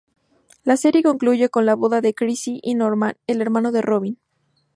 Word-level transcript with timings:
La 0.63 0.77
serie 0.77 1.03
concluye 1.03 1.49
con 1.49 1.67
la 1.67 1.75
boda 1.75 2.01
de 2.01 2.15
Chrissy 2.15 2.59
y 2.63 2.73
Norman, 2.73 3.17
el 3.27 3.39
hermano 3.39 3.71
de 3.71 3.83
Robin. 3.83 4.17